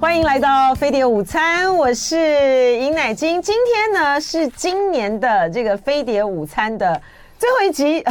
[0.00, 2.16] 欢迎来到飞碟午餐，我是
[2.78, 3.40] 尹乃菁。
[3.42, 6.98] 今天呢是今年的这个飞碟午餐的
[7.38, 8.02] 最后一集，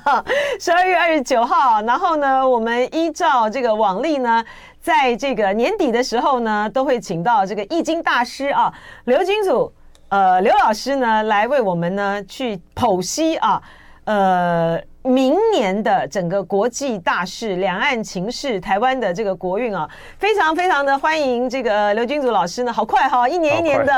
[0.58, 1.82] 十二月二十九号。
[1.82, 4.42] 然后呢，我们依照这个往例呢，
[4.80, 8.72] 在这个年底的时候呢，都会请到这个易经大师啊，
[9.04, 9.70] 刘金祖
[10.08, 13.60] 呃刘老师呢来为我们呢去剖析啊，
[14.04, 14.80] 呃。
[15.06, 19.88] 明年的整个国际大事、两岸情势、台湾的这个国运啊，
[20.18, 23.92] 非常非常的欢迎这个刘君祖老师呢，好快哈，一年一年的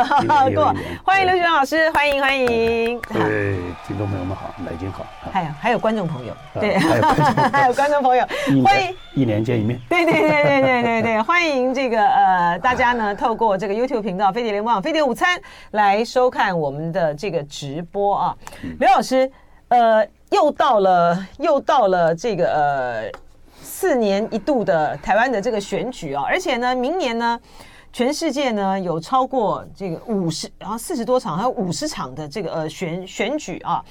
[0.55, 3.01] 过，欢迎刘君祖老师，欢迎欢迎。
[3.01, 5.07] 各位听众朋友们好，来京 好。
[5.33, 8.27] 还有还有观众朋友，对，还有观众朋友，
[8.63, 9.81] 欢迎一年见一面。
[9.89, 15.41] 对对对对对对对，欢迎这个呃大家呢 透过这个 YouTube 频道飞碟联播网飞碟午餐
[15.71, 18.37] 来收看我们的这个直播啊，
[18.79, 19.31] 刘老师
[19.69, 20.07] 呃。
[20.31, 23.11] 又到了，又到了这个呃
[23.61, 27.41] 四年一度的台湾的这个选举啊，而且呢，明年呢，
[27.93, 33.83] 全世界呢有超过这个五十，然后四十多场，还有五十场的这个呃选选举啊，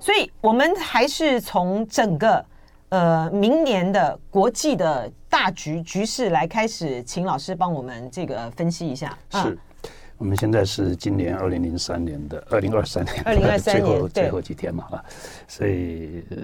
[0.00, 2.44] 所以我们还是从整个
[2.88, 9.16] 呃明年的国际的大局局势来开始，请老师帮我们这个分析一下。
[9.30, 9.58] 是。
[10.22, 15.04] 我们现在是今年二零零三年的二零二三年的最后最后几天嘛啊，
[15.48, 16.36] 所以呃，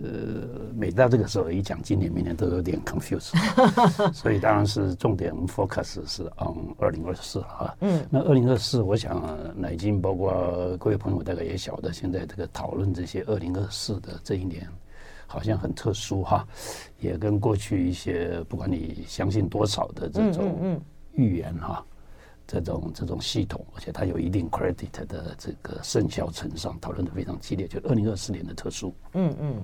[0.75, 3.31] 每到这个时候一讲今年明年都有点 confuse，
[4.13, 7.73] 所以当然是重点 focus 是 on 二零二四啊。
[7.79, 14.67] 嗯，那二零二四，我想乃菁包括各位朋友大概也晓得，现在这个讨论这些二零二四的这一年
[15.25, 16.45] 好像很特殊哈，
[16.99, 21.87] 也跟过去一些不管你相信多少的这种预言哈。
[22.51, 27.69] 这种这种系统，而且它有一定 credit 的这个生肖成上，讨论的非常激烈。
[27.69, 29.55] 就二零二四年的特殊，嗯嗯，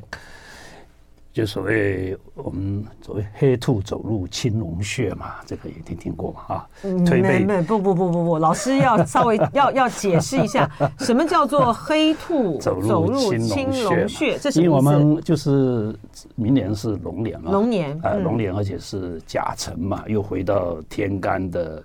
[1.32, 6.68] 就所谓我们所谓黑兔走入青龙穴嘛，这个也听听过嘛啊？
[7.06, 14.38] 推背不不不不不，老师要稍微 要要解释一下，什么叫做黑兔走入青龙穴？
[14.38, 15.98] 这是因为我们就是
[16.34, 21.82] 明年是龙年嘛，龙年啊，龙年，而且是甲辰嘛，又回到天干的。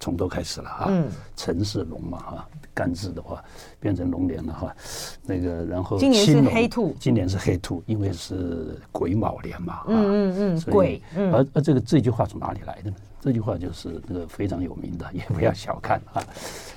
[0.00, 0.90] 从头开始了哈，
[1.36, 3.44] 辰是龙嘛哈，干支的话
[3.78, 4.74] 变成龙年了哈，
[5.22, 12.96] 那个然后今年是黑兔，今年是黑兔，因为是癸卯年嘛啊，嗯嗯嗯，癸，而而这个这句话从哪里来的呢？
[13.22, 16.24] 这句话就是那个非常有名的， 也不要小看啊，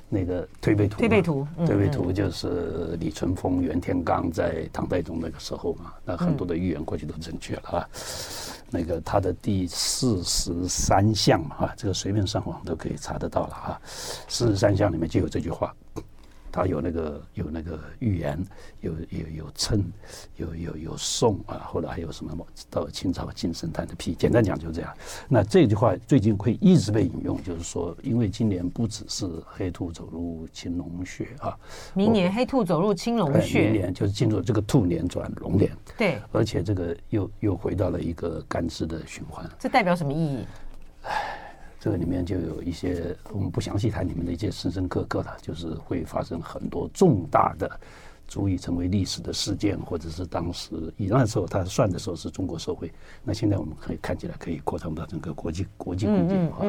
[0.10, 7.88] 那个推背图，推背图，推背图就是李淳风、袁天罡在唐代宗那个时候嘛，那很多的预言过去都正确了啊。
[8.74, 13.82] 那个他的第四十三项嘛，哈，这个随便上网都可以查得到了哈。
[14.28, 15.72] 四十三项里面就有这句话，
[16.54, 18.40] 他有那个有那个预言，
[18.82, 19.84] 有有有称，
[20.36, 22.32] 有有有颂啊，后来还有什么
[22.70, 24.94] 到清朝金圣叹的批，简单讲就这样。
[25.28, 31.58] 那这句话最近会一直被引用，就是说，因为今年不只是黑兔走入青龙穴啊，
[31.96, 35.76] 明年黑兔走入青龙穴，明年就是进入这个兔年转龙年。
[35.98, 40.46] 对，而且这个又又回到了一个干支的循环，这代表什么意义？
[41.02, 41.43] 哎，
[41.84, 47.70] 这个里面就有一些我们不详细谈里面的一些深深刻刻的，就是会发生很多重大的，
[48.26, 52.90] 足以成为历史的事件，或者是当时以那时候他算的时候是中国社会，
[53.22, 56.64] 那现在我们可以看起来可以扩张到整个国际国际空间啊，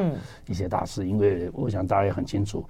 [0.47, 2.65] 一些大事，因为我想大家也很清楚，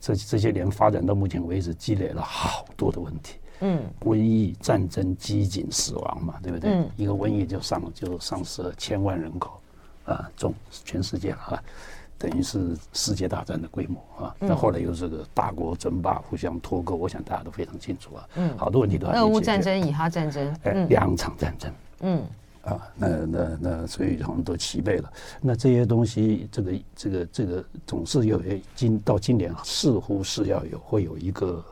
[0.00, 3.36] 这这些年发展到目前为止，积累了好多的问题。
[3.60, 6.72] 嗯，瘟疫、战争、饥馑、死亡嘛，对不对？
[6.72, 9.60] 嗯、一个瘟疫就丧就丧失了千万人口，
[10.08, 10.54] 啊，中
[10.84, 11.62] 全世界了啊，
[12.18, 14.34] 等于是世界大战的规模啊。
[14.38, 18.28] 那、嗯、后来又是个大国争霸，互相脱钩，我想大家都非常清楚啊。
[18.36, 19.06] 嗯，好多问题都。
[19.08, 20.56] 俄乌战争、以哈战争，
[20.88, 21.72] 两场战争。
[22.00, 22.24] 嗯，
[22.62, 25.12] 啊，那那那，所以他们都齐备了。
[25.40, 28.42] 那这些东西，这个这个这个，总是有
[28.74, 31.64] 今到今年，似乎是要有会有一个。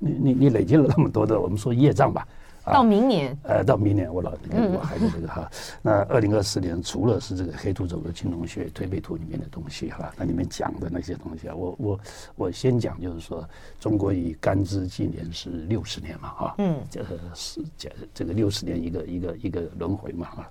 [0.00, 2.26] 你你你累积了那么多的，我们说业障吧，
[2.72, 12.00] 到明年，啊、呃，到明年我老我还是这个哈，嗯、那二零二四年除了是这个黑土走的青龙穴推背图里面的东西哈，那里面讲的那些东西啊，我我
[12.36, 13.46] 我先讲就是说，
[13.78, 20.50] 中国以干支纪年是六十年嘛哈，嗯，这是这这个六十年一个一个一个轮回嘛哈，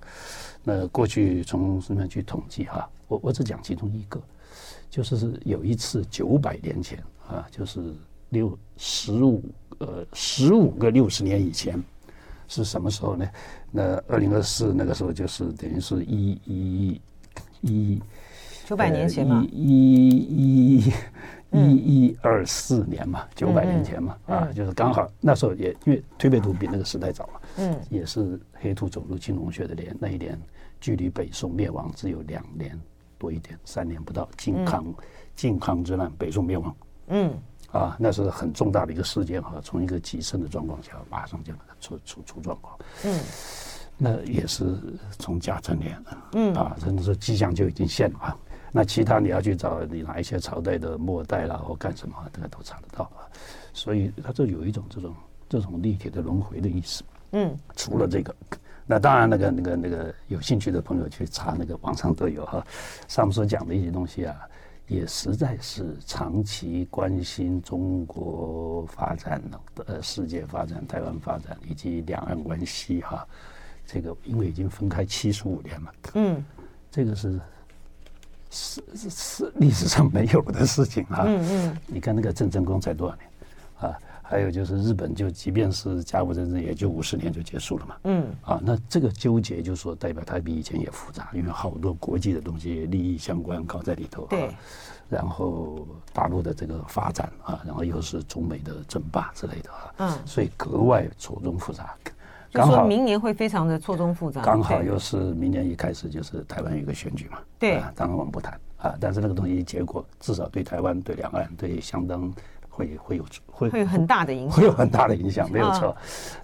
[0.62, 4.22] 那过去从什么去统计哈，我我只讲其中一个，
[4.88, 7.80] 就是是有一次九百年前啊，就是。
[8.30, 9.44] 六十五
[9.78, 11.80] 呃十五个六十年以前
[12.54, 13.28] 是什么时候呢？
[13.70, 17.00] 那二零二四那个时候就是等于是一一
[17.62, 18.02] 一
[18.66, 20.92] 九百年前嘛，一一一
[21.50, 30.40] 一一二四年嘛，九百年前嘛啊，就是刚好那时候也因为推背图比那个时代早嘛，嗯，也是黑兔走入青龙穴的年，那一年
[30.80, 32.78] 距离北宋灭亡只有两年。
[33.16, 34.84] 多一点，三年不到，靖康
[35.34, 36.76] 靖康之难，北宋灭亡。
[37.06, 37.32] 嗯，
[37.74, 42.78] 啊，那是很重大的一个事件哈，从一个极盛的状况下，马上就出出出状况。
[43.04, 43.18] 嗯，
[43.98, 44.78] 那也是
[45.18, 46.00] 从甲辰年，
[46.34, 48.36] 嗯啊，甚至说迹象就已经现了啊。
[48.70, 53.26] 那其他你要去找你哪一些朝代的末代啦，或干什么，这个都查得到啊。
[53.72, 55.12] 所以它这有一种这种
[55.48, 57.02] 这种立体的轮回的意思。
[57.32, 58.32] 嗯，除了这个，
[58.86, 62.64] 那当然那个那个那个有兴趣的朋友去查那个网上都有哈。
[63.08, 64.36] 上面所讲的一些东西啊，
[64.86, 73.26] 也实在是长期关心中国发展的呃世界发展、台湾发展以及两岸关系哈。
[73.86, 76.44] 这个因为已经分开七十五年了，嗯，
[76.90, 77.40] 这个是。
[78.56, 81.24] 是是是历史上没有的事情啊！
[81.26, 83.28] 嗯嗯，你看那个郑成功才多少年
[83.80, 83.98] 啊？
[84.26, 87.96] 还有就是日本，就即便是甲午战争，也就五十年就结束了嘛。
[88.04, 94.26] 嗯啊，那这个纠结就是说代表它比以前也复杂，因为好多国际的东西利益相关搞在里头。
[94.30, 94.50] 对。
[95.10, 99.94] 然后大陆的这个发展啊，然后又是中美的争霸之类的啊。
[99.98, 100.18] 嗯。
[100.24, 101.94] 所以格外错综复杂。
[102.50, 112.32] 刚好明年会非常的错综复杂，刚好又是明年一开始就是台湾有一个选举嘛，对，当然我们不谈啊，但是那个东西结果至少对台湾、对两岸、对相当
[112.74, 115.96] 会会有会会有很大的影响，会有很大的影响，没有错。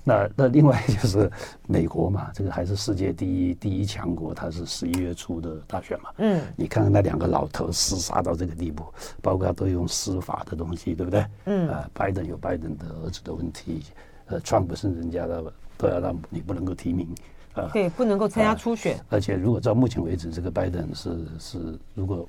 [0.05, 1.31] 那那另外就是
[1.67, 8.85] 美国嘛，这个还是世界第一第一强国，它是十一月初的大选嘛，嗯，你看看那两个老头厮杀到这个地步，
[9.21, 11.27] 包括都用司法的东西，对不对？
[11.47, 13.83] 嗯，啊，拜登有拜登的儿子的问题，
[14.27, 15.53] 呃，川普是人家的。
[15.81, 17.09] 都要让你不能够提名，
[17.55, 19.01] 啊，对，不能够参加初选。
[19.09, 22.29] 而且，如果到目前为止，这个拜登是是，如果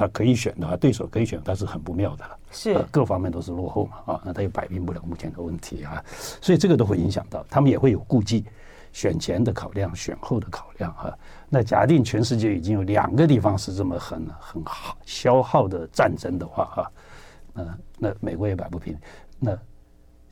[0.00, 2.38] 他可以选的话，对手可以选，他是很不妙的了。
[2.50, 6.02] 是，各方面都是落后嘛，啊，那他也摆平不了目前的问题啊，
[6.40, 8.46] 所以这个都会影响到他们，也会有顾忌，
[8.94, 11.12] 选前的考量，选后的考量啊。
[11.50, 16.92] 那假定全世界已经有两个地方是这么很很好消耗的战争的话，哈，
[17.52, 18.96] 那那美国也摆不平，
[19.38, 19.56] 那。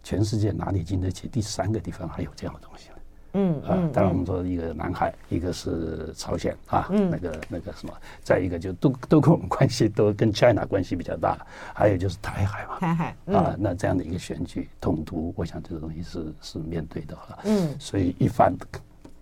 [0.00, 2.88] 全世界哪里经得起第三个地方还有这样的东西？
[3.34, 7.92] 嗯啊，当然我们说一个南海，一个是朝鲜啊，那个那个什么，
[8.22, 11.38] 再一个就都都跟我们关系都跟 China 关系比较大，
[11.74, 17.38] 还有就是台海嘛，台海啊，那这样的一个选举统独，我想这个东西是是面对的哈。
[17.44, 18.54] 嗯，所以一番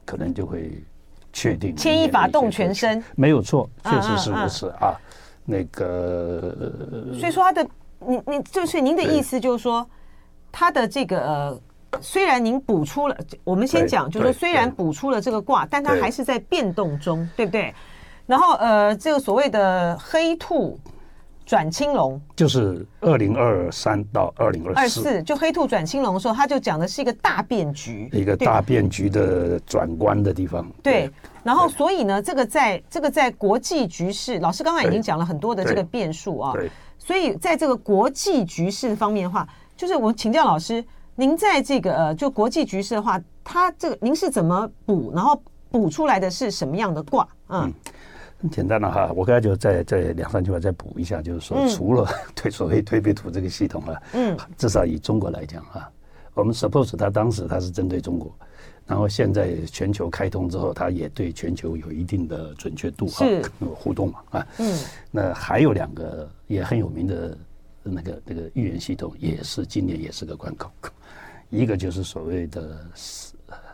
[0.05, 0.83] 可能就会
[1.33, 4.95] 确定牵一发动全身，没有错，确实是如此啊。
[5.45, 7.69] 那个，所以说他的，
[7.99, 9.87] 你你就是您的意思就是说。
[10.59, 11.61] 他的这个呃，
[12.01, 17.75] 虽然您补出了，我们先讲，就是说虽然补出了这个卦，但它还是在变动中，对，对不对？
[18.27, 20.79] 然后呃，这个所谓的黑兔
[21.45, 30.69] 转青龙，就是二零二三到二零二四，就黑兔转青龙的时候，他就讲的是一个大变局，一个大变局的转关的地方。
[30.83, 31.11] 对，对。
[31.45, 36.53] 然后所以呢，这个在这个在国际局势，老师刚刚已经讲了很多的这个变数啊，
[36.99, 39.47] 所以在这个国际局势方面的话。
[39.77, 40.83] 就是我请教老师，
[41.19, 47.27] 您在这个呃，就国际局势的话，它这个您是怎么补，然后补出来的是什么样的卦？
[47.49, 47.73] 嗯，
[48.39, 55.91] 很简单的哈，我刚才就再再两三句话再补一下，就是说，除了 对所谓推背图这个系统啊，嗯，至少以中国来讲啊，
[56.35, 58.31] 我们 suppose 它当时它是针对中国，
[58.87, 63.25] 然后现在全球开通之后，它也对全球有一定的准确度哈，
[63.75, 64.79] 互动嘛啊，嗯，
[65.11, 67.39] 那还有两个也很有名的。
[67.89, 70.69] 那个那个预言系统也是今年也是个关口，
[71.51, 72.87] 一个就是所谓的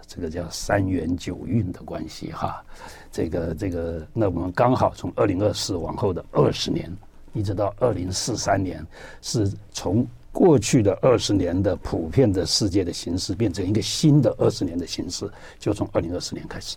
[0.06, 2.62] 这个叫三元九运的关系哈，
[3.10, 6.94] 这个这个那我们刚好从二零二四往后的二十年，
[7.32, 8.86] 一直到二零四三年，
[9.22, 16.76] 是从过去的二十年的普遍的世界的形势变成一个新的二十年的形势，就从二零二四年开始。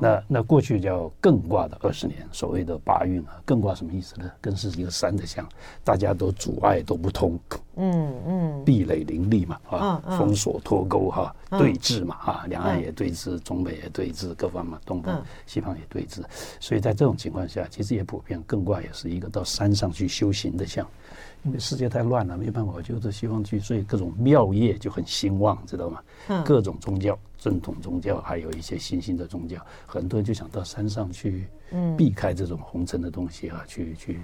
[0.00, 4.30] 那那过去叫艮卦的二十年，所谓的八运啊，艮卦什么意思呢？
[4.42, 5.48] 艮是一个山的象，
[5.84, 7.38] 大家都阻碍都不通，
[7.76, 16.22] 嗯嗯，壁垒林立嘛，啊，封锁脱钩哈，对峙嘛，啊，两岸也对峙，中美也对峙，各方嘛，东方西方也对峙，
[16.60, 20.86] 所以在这种情况下，其实也普遍艮卦也是一个到山上去修行的象。
[21.46, 26.02] 因为世界太乱了，没办法，我就是希望去，所以各种庙业就很兴旺，知道吗？
[26.26, 34.20] 嗯，各种宗教，正统宗教，还有一些新兴的宗教，很多人就想到山上去，嗯，避开这种红尘的东西啊，去去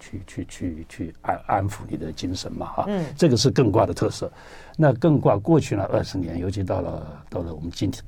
[0.00, 4.30] 去去去去安安抚你的精神嘛，哈，嗯，这个是艮卦的特色。
[4.76, 8.02] 那艮卦过去了二十年，尤其到了到了我们今天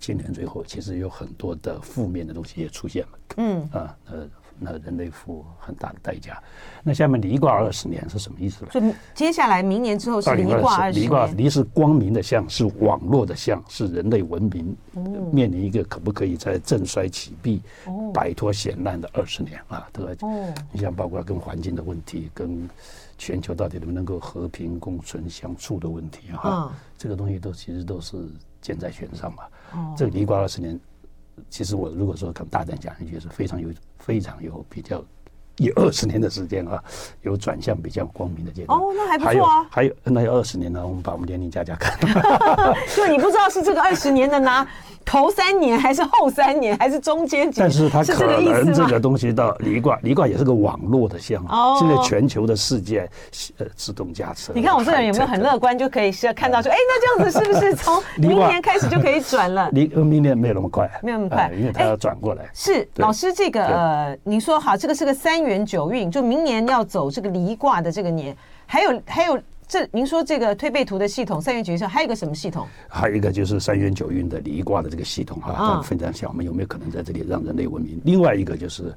[0.00, 3.18] 今年最后其实有很多的负面的东西也出现了。
[3.36, 4.28] 嗯啊呃。
[4.58, 6.42] 那人类付很大的代价。
[6.82, 8.70] 那下面离卦二十年是什么意思呢？
[8.70, 11.04] 所以接下来明年之后是离卦二十年。
[11.04, 14.76] 离卦离是光明的象，是网络的象，是人类文明
[15.32, 17.62] 面临一个可不可以在盛衰起弊、
[18.12, 19.88] 摆脱险难的二十年啊？
[19.92, 20.54] 对吧？
[20.72, 22.68] 你像包括跟环境的问题，跟
[23.16, 28.16] 全球到底能不能够和平共存相处的问题哈，这个东西都其实都是
[28.60, 29.42] 箭在弦上嘛。
[29.96, 30.78] 这个离卦二十年。
[31.48, 33.68] 其实我如果说跟大胆讲一句，是非常有
[33.98, 35.04] 非常有比较
[35.58, 36.82] 有二十年的时间啊，
[37.22, 38.78] 有转向比较光明的阶段。
[38.78, 39.66] 哦，那还不错啊。
[39.70, 41.98] 还有那有二十年呢，我们把我们年龄加加看。
[42.96, 44.66] 就你不知道是这个二十年的呢？
[45.04, 47.50] 头三年还是后三年还是中间？
[47.56, 51.42] 但是它可能这个东西到离卦，离卦也是个网络的象。
[51.48, 51.78] 哦。
[51.80, 53.08] 现在全球的世界，
[53.56, 54.52] 呃，自动驾车。
[54.54, 59.70] 你看我这个人有没有很乐观，就可以是看到说，哎，那这样子是不是从 明年开始就可以转了？
[59.72, 62.44] 离明年没有那么快，没有那么快，因为它要转过来。
[62.52, 68.36] 是老师，这个呃，您说好，这个是个三元九运，就明年要走这个离卦的这个年，
[68.66, 69.38] 还有还有。
[69.70, 72.66] 这您说这个推背图的系统，三元九运上还有一个什么系统？
[72.88, 78.00] 还有一个就是三元九运的离卦的这个系统哈，啊，分享一下我们有没有可能在这里让人类文明？
[78.02, 78.94] 另外一个就是，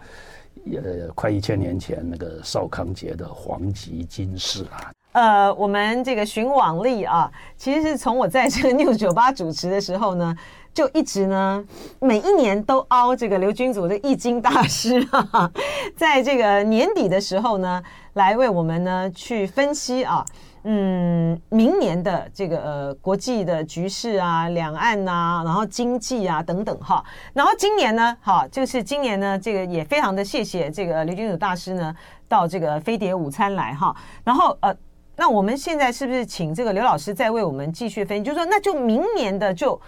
[0.66, 4.92] 呃，快一千年前那个邵康节的黄极金氏啊。
[5.14, 10.34] 呃，我们这个寻往历啊，其实是从我在这个六九八主持的时候呢，
[10.74, 11.62] 就一直呢，
[12.00, 15.52] 每一年都凹这个刘君祖的易经大师啊，
[15.98, 20.26] 在这个年底的时候呢，来为我们呢去分析啊。
[20.64, 27.04] 嗯，明年的这个呃国际的局势啊，两岸呐、然后经济啊等等哈，
[27.34, 31.96] 然后今年呢，好，就是今年呢，这个也非常的谢谢这个刘君祖大师呢
[32.28, 34.72] 到这个飞碟午餐来哈，然后呃，
[35.16, 38.24] 那我们现在是不是请这个刘老师再为我们继续分析？
[38.24, 39.82] 就是说，那就明年的就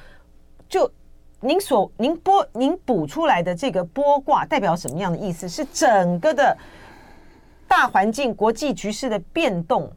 [0.67, 0.91] 就
[1.39, 5.47] 您所您拨您补出来的这个拨卦代表什么样的意思？
[5.47, 6.57] 是整个的
[7.75, 9.91] 大环境国际局势的变动？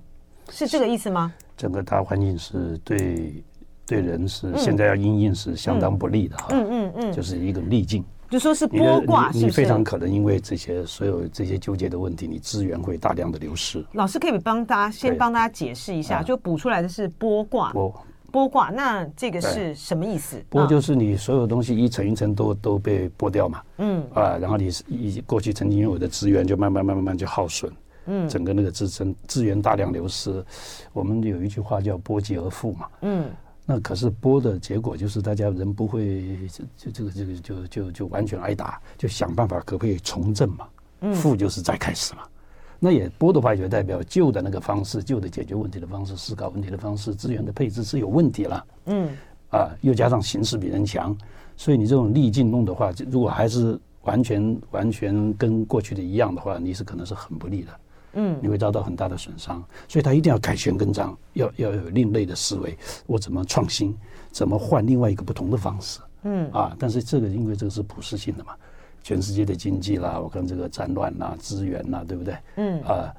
[0.49, 1.35] 是这个意思吗？
[1.59, 3.45] 整个大环境是对
[3.85, 13.85] 对人是现在要因应是相当不利的哈，嗯嗯嗯，就是一个逆境，就说是波卦，你非常可能因为这些所有这些纠结的问题，你资源会大量的流失。
[13.93, 17.95] 老师可以帮大家先帮大家解释一下，就补出来的是波卦，波
[18.31, 20.43] 波卦，那这个是什么意思？
[20.51, 27.73] 剥就是你所有东西一层一层都都被剥掉嘛，嗯啊，然后你一过去曾经拥有的资源就慢慢慢慢慢就耗损。
[28.09, 30.45] 嗯，整个那个资资资源大量流失，
[30.93, 32.87] 我们有一句话叫“剥及而富”嘛。
[33.01, 33.29] 嗯，
[33.65, 40.69] 那可是剥的结果就是大家人不会就这个这个就就就完全挨打，就想办法可不可以重振嘛。
[41.01, 42.23] 嗯，富就是再开始嘛。
[42.79, 48.67] 那也波的话也代表旧的那个方式，旧的解决问题的方式，思考问题的方式，资源的配置是有问题了。
[48.87, 49.11] 嗯，
[49.51, 51.17] 啊，又加上形势比人强，
[51.57, 57.69] 所以你这种逆境弄的话，如果还是完全完全跟过去的一样的话，你是可能是很不利的。
[58.19, 63.95] 嗯，你会遭到很大的损伤，所以他一定要改弦更张，要要有另类的思维，我怎么创新，
[64.31, 66.01] 怎么换另外一个不同的方式？
[66.23, 68.55] 嗯啊，但是这个因为这个是普适性的嘛，
[69.07, 72.37] 全世界的经济啦，我看这个战乱啦，资源啦，对不对？
[72.57, 73.15] 嗯啊，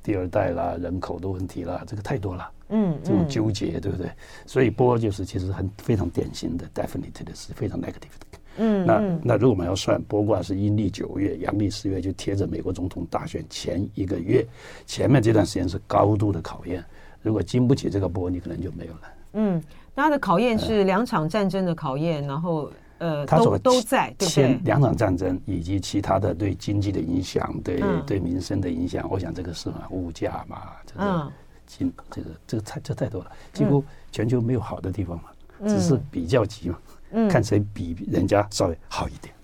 [0.00, 2.48] 第二代啦，人口的问题啦，这个太多了。
[2.68, 4.08] 嗯，这种纠结，对不对？
[4.46, 8.38] 所以波就是其实很非常典型的，definitely 的是非常 negative 的。
[8.58, 14.46] 嗯，那那如果我们要算波卦是阴历九月，阳历十月，就贴着美国总统大选前一个月，
[14.86, 16.84] 前面这段时间是高度的考验。
[17.20, 19.00] 如果经不起这个波，你可能就没有了。
[19.32, 19.60] 嗯，
[19.92, 22.70] 那它的考验是两场战争的考验，然后
[23.02, 24.60] 呃，都都在对不对？
[24.64, 31.32] 两场战争以及其他的对经济的影响，对对民生的影响，我想这个是嘛，物价嘛，这个
[31.66, 35.24] 经这个这个太这太多了，几乎全球没有好的地方嘛，
[35.66, 36.78] 只是比较级嘛。
[37.10, 39.34] 嗯，看谁比人家稍微好一点，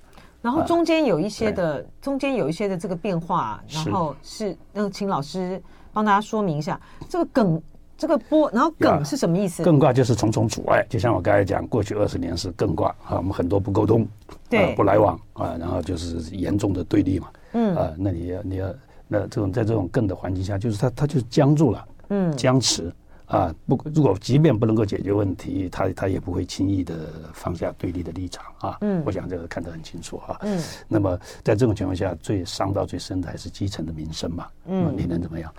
[0.41, 5.61] 然后中间有一些的，中间有一些的这个变化，然后是嗯，请老师
[5.93, 7.61] 帮大家说明一下这个艮
[7.99, 9.63] 这个波，然后艮是什么意思？
[9.65, 14.07] 艮卦就是重重阻碍，就像我刚才讲，过去二十年是艮卦啊，我们很多不沟通，
[14.49, 18.73] 对，不来往啊，然后就是严重的对立嘛，嗯啊，那你要你要
[19.09, 22.91] 那这种在这种艮的环境下，就是它它就僵住了，嗯，僵持。
[23.27, 26.95] 啊，不，如果即便不能够解决问题，他他也不会轻易的
[27.35, 28.79] 放下对立的立场啊。
[28.81, 30.39] 嗯，我想这个看得很清楚哈。
[30.41, 31.15] 嗯，那么
[31.45, 34.47] 在这种情况下，最伤到最深的还是基层的民生嘛。
[34.65, 35.53] 嗯，你能怎么样？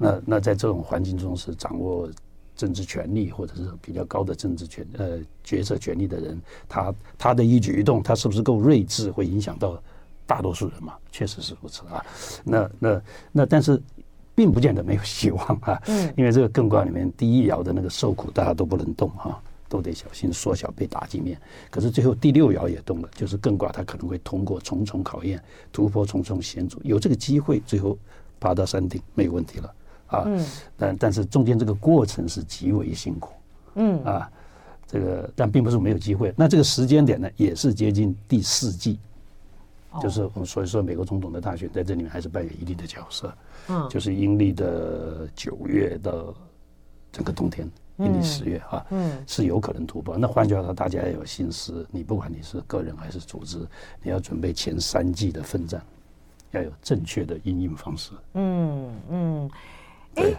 [0.00, 2.08] 那那在这种环境中，是掌握
[2.56, 9.80] 政治权力或者是比较高的政治权呃决策权力的人，他他的一举一动，他是不是够睿智，会影响到
[10.26, 10.94] 大多数人嘛？
[11.12, 12.04] 确实是如此啊。
[12.42, 13.02] 那那
[13.32, 13.80] 那，但是。
[14.32, 19.38] 并不见得没有希望啊，嗯，因为这个艮卦里面第一爻的那个受苦，大家都不能动哈，
[19.68, 21.38] 都得小心缩小被打击面。
[21.68, 27.98] 可是最后第六爻也动了，就是艮卦它可能会通过重重考验，突破重重险阻，有这个机会，最后
[28.38, 29.70] 爬到山顶没有问题了
[30.10, 30.24] 啊。
[30.26, 30.46] 嗯。
[30.76, 33.32] 但但是中间这个过程是极为辛苦。
[33.74, 34.04] 嗯。
[34.04, 34.30] 啊，
[34.86, 36.34] 这个但并不是没有机会。
[36.36, 38.98] 那这个时间点呢，也是接近第四季。
[40.00, 43.34] 就是我们所以说，美国总统的大选在这里面还是扮演一定的角色。
[43.68, 46.32] 嗯，就是阴历的九月到
[47.10, 50.16] 整个冬天，阴历十月啊，嗯，是有可能突破。
[50.16, 53.58] 那换句话说，大家要有心思，你不管你是个人还是组织，
[54.00, 55.82] 你要准备前三季的奋战，
[56.52, 58.12] 要有正确的应用方式。
[58.34, 59.50] 嗯嗯，
[60.16, 60.36] 哎、欸，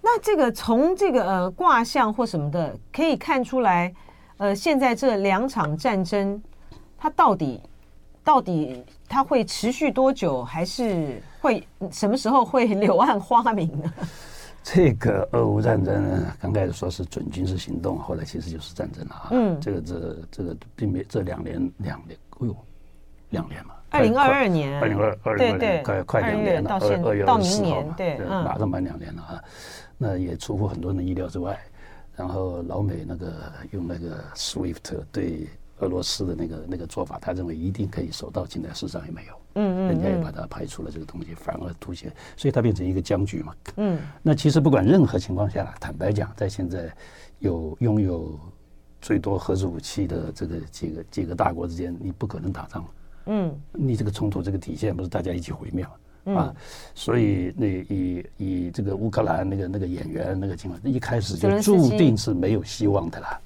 [0.00, 3.94] 那这个从这个呃卦象或什么的可以看出来，
[4.36, 6.42] 呃，现在这两场战争
[6.96, 7.60] 它到底？
[8.24, 13.92] 到底它会持续多久，还是会什么时候会柳暗花明呢？
[14.62, 19.28] 这个俄乌战争呢，刚开始说是准军事行动，后来其实就是战争了啊。
[19.32, 22.56] 嗯，这个这这个并没这两年两年，哎呦，
[23.30, 23.74] 两年嘛。
[23.92, 29.44] 二零二二年，二零二二年，快快两年了，二二月二十四号，对，马上满两年了啊。
[29.98, 31.58] 那也出乎很多人的意料之外。
[32.14, 33.32] 然后老美那个
[33.70, 35.46] 用那个 SWIFT 对。
[35.78, 43.98] 俄罗斯的那个那个做法，他认为一定可以手到擒来，事实上也没有，嗯嗯，人家也把它排除了这个东西，反而凸显，所以它变成一个僵局嘛，嗯。
[44.22, 46.88] 那其实不管任何情况下，坦白讲，在现在
[47.40, 48.38] 有拥有
[49.00, 52.84] 最多核子武器的这个几个几个大国之间，你不可能打仗，
[53.26, 53.54] 嗯。
[53.72, 55.90] 你这个冲突这个底线不是大家一起毁灭吗？
[56.24, 56.54] 啊，
[56.94, 63.40] 所以那以以这个乌克兰那个那个演员那个情况，一开始就注定是没有希望的啦。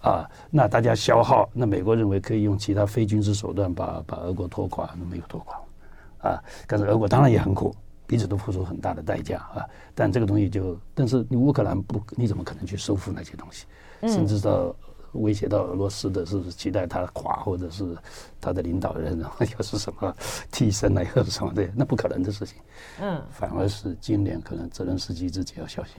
[0.00, 7.74] 啊，那大家消耗，那美国认为可以用其他非军事手段把把俄国拖垮，那没有拖垮，啊，但是俄国当然也很苦，
[8.06, 9.66] 彼此都付出很大的代价啊。
[9.94, 13.64] 但这个东西就，但是你乌克兰不，你怎么可能去收复那些东西？
[14.02, 14.76] 甚至到
[15.14, 17.84] 威胁到俄罗斯的，是不是期待他垮，或者是
[18.40, 20.14] 他的领导人然后 又是什么
[20.50, 21.68] 替身来， 又是什么的？
[21.74, 22.56] 那不可能的事情。
[23.00, 25.94] 嗯，反而是今年可能泽连斯基自己要小心。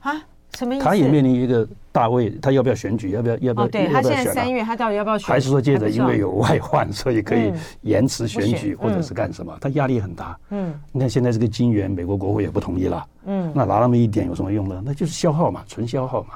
[0.00, 0.22] 啊？
[0.56, 0.84] 什么意思？
[0.84, 3.10] 他也面临一个大位，他要不要选举？
[3.10, 3.36] 要不要？
[3.38, 3.68] 要不要？
[3.68, 5.26] 对，他现在三月，他到底要不要选？
[5.26, 7.52] 还是说接着因为有外患， 所以可以
[7.82, 9.54] 延迟选举，或者是干什么？
[9.60, 10.38] 他压力很大。
[10.50, 13.06] 嗯，你看现在这个金元，美国国会也不同意了。
[13.26, 14.80] 嗯，那拿那么一点有什么用呢？
[14.82, 16.34] 那就是消耗嘛，纯消耗嘛。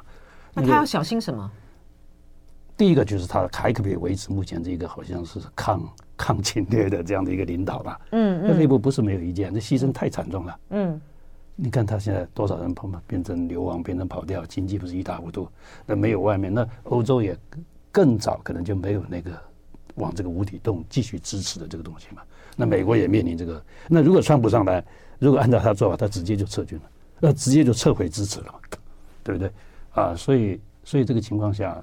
[0.53, 1.51] 那他要小心什么？
[2.81, 8.01] 第一个就是他还可不可以维持目前这个好像是抗抗侵略的这样的一个领导吧？
[8.13, 10.59] 嗯嗯，那内部不是没有意见，这牺牲太惨重了。
[10.71, 10.99] 嗯。
[11.57, 15.47] 你看他现在多少人跑嘛，变成流亡，变成跑掉，经济不是一塌糊涂。
[15.85, 17.37] 那没有外面，那欧洲也
[17.93, 19.31] 更早可能就没有那个
[19.97, 22.23] 往这个无底洞继续支持的这个东西嘛。
[22.57, 23.63] 那美国也面临这个。
[23.89, 24.83] 那如果川普上来，
[25.19, 26.85] 如果按照他做法，他直接就撤军了，
[27.21, 28.59] 那直接就撤回支持了嘛，
[29.23, 29.53] 对不对？
[29.93, 31.77] 啊，所以所以这个情况下，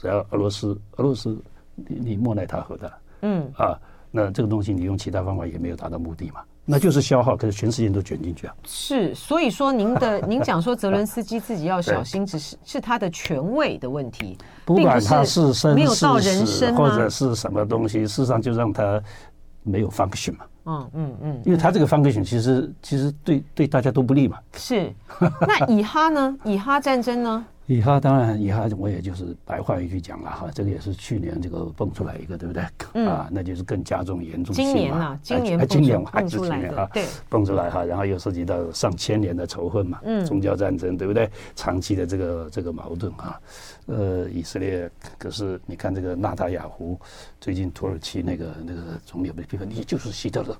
[0.00, 1.36] 只要俄罗斯俄罗斯
[1.74, 3.78] 你你莫奈他何的，嗯啊，
[4.10, 6.40] 那这个东西你用其他方法也没有达到目的嘛。
[6.68, 8.54] 那就是消耗，可是全世界都卷进去啊！
[8.64, 19.00] 是，所以说您的 您讲说泽伦斯基自己要小心，只是是他的权位的问题，不管他是生是死或者是什么东西，事实上就让他
[19.62, 20.44] 没有 function 嘛。
[20.64, 24.36] 嗯嗯嗯，因为他这个 function 其实其实对对大家都不利嘛。
[24.56, 24.92] 是，
[25.46, 26.36] 那以哈呢？
[26.42, 27.46] 以哈战争呢？
[27.66, 32.62] 以哈当然，以哈我也就是白话一句讲了哈，这个也是去年这个蹦出来一个，对不对？
[32.94, 34.72] 嗯、啊，那就是更加重严重性嘛。
[34.72, 41.28] 今年啊，今年、啊、今年还是今年啊，对，蹦出来哈，然后又涉及到上千年的仇恨嘛，嗯，宗教战争，对不对？
[41.56, 43.40] 长期的这个这个矛盾啊，
[43.86, 46.98] 呃，以色列可是你看这个纳塔雅胡，
[47.40, 50.56] 最近土耳其那个那个总理被批评，你就是希特勒。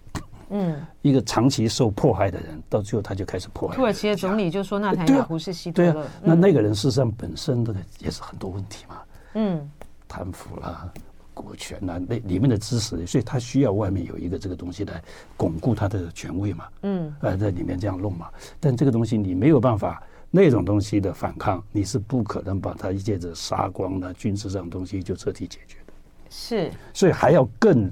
[0.50, 3.74] 嗯，一个长期受迫害的人，到最后他就开始迫害。
[3.74, 8.96] 土耳其的总理就说：“纳坦雅胡是希特勒。”对啊，那那个人事实上本身的也是很多问题嘛。
[9.34, 9.68] 嗯，
[10.06, 10.88] 贪腐啦，
[11.34, 15.02] 国权啦，那里面的知识，所以他需要外面有一个这个东西来
[15.36, 16.64] 巩固他的权威嘛。
[16.82, 18.28] 嗯，呃，在里面这样弄嘛。
[18.60, 25.92] 但这个东西你没有办法，那种东西的反抗，你是不可能把它借着杀光的军事上的东西就彻底解决的。
[26.30, 27.90] 是，所以还要更。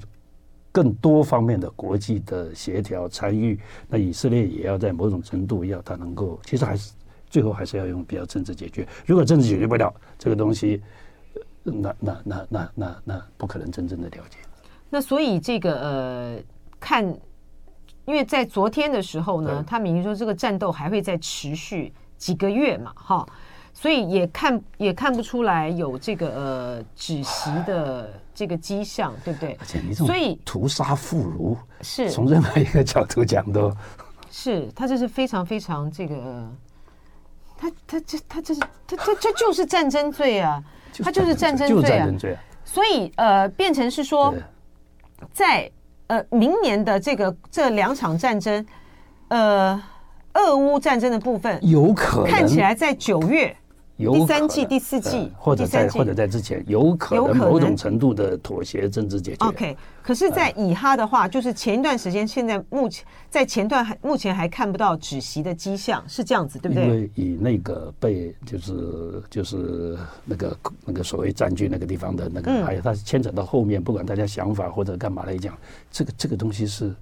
[0.75, 3.57] 更多方面的国际的协调参与，
[3.87, 6.91] 那以色列也要在某种程度要他能够，其实还是
[7.29, 8.85] 最后还是要用比较政治解决。
[9.05, 10.81] 如果政治解决不了这个东西，
[11.63, 14.37] 那那那那那那不可能真正的了解。
[14.89, 16.39] 那所以这个呃，
[16.77, 17.05] 看，
[18.03, 23.25] 因为在昨天的时候呢，他明明说这个战斗还会再持续几个月嘛，哈。
[23.73, 29.57] 所以也看也看不出来有这个呃止息的这个迹象，对不对？
[29.61, 33.73] 而且你这种屠杀妇孺，是从任何一个角度讲都，
[34.29, 36.51] 是他这是非常非常这个，
[37.57, 40.61] 他他这他这是他这这就是战争罪啊，
[41.01, 42.43] 他就是战争罪啊，就是战争罪啊。
[42.65, 44.33] 所以呃，变成是说，
[45.31, 45.71] 在
[46.07, 48.65] 呃明年的这个这两场战争，
[49.29, 49.81] 呃，
[50.33, 53.55] 俄乌战争的部分有可能看起来在九月。
[53.97, 59.45] 第三季、第四季，或者在或者在之前，有可能某种程度的妥协、政治解决。
[59.45, 66.83] OK，可是，在以哈的话，就是前一段时间，现在目前在前段还目前还看不到止息的迹象，是这样子，对不对？
[66.83, 75.57] 因为以那个被就是就是那个那个所谓占据那个地方的那个，还有它牵扯到后面，不管大家想法或者干嘛来讲，
[75.89, 76.93] 这个这个东西是。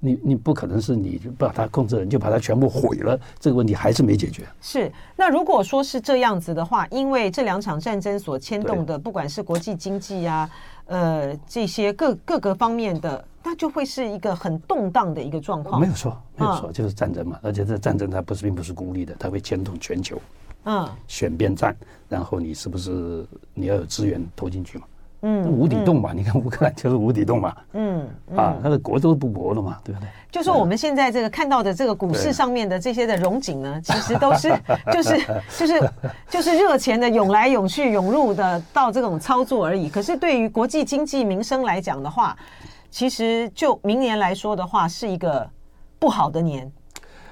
[0.00, 4.44] 你你不可能是你就把它控制了，你就把它全部毁了，这个问题还是没解决。
[4.60, 10.50] 是，那如果说是这样子的话，因为这两场战争所牵动的，不管是国际经济啊，
[10.86, 15.78] 呃，这些各各个方面的，那就会是一个很动荡的一个状况。
[15.78, 17.38] 没有错，没有错，就是战争嘛。
[17.42, 20.18] 而且这战争它不是并不是孤立的，它会牵动全球。
[20.64, 21.74] 嗯，选边站，
[22.08, 24.84] 然后你是不是你要有资源投进去嘛？
[25.22, 30.08] 嗯，无底洞嘛，你看乌克兰就是无底洞嘛，嗯，啊，它的国都不国了嘛，对不对？
[30.30, 34.48] 就说我们现在这个看到的这个股市上面的这些的融景呢，其实都是
[34.92, 35.90] 就是就是
[36.28, 39.90] 就是热钱的涌来涌去涌入的到这种操作而已。
[39.90, 42.36] 可是对于国际经济民生来讲的话，
[42.90, 45.46] 其实就明年来说的话，是一个
[45.98, 46.70] 不好的年。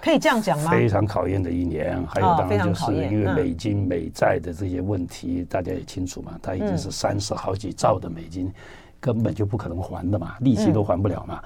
[0.09, 0.71] 可以这样讲吗？
[0.71, 8.51] 非常考验的一年，还有当然就是因为美金美债的这些问题，大家也清楚嘛，它已经是三十好几兆的美金，
[8.99, 11.43] 根本就不可能还的嘛，利息都还不了嘛，